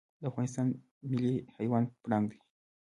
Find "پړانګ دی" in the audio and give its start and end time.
2.03-2.37